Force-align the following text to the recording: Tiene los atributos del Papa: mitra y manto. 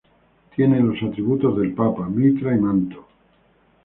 Tiene 0.55 0.79
los 0.79 0.97
atributos 1.03 1.55
del 1.59 1.73
Papa: 1.75 2.09
mitra 2.09 2.55
y 2.55 2.59
manto. 2.59 3.07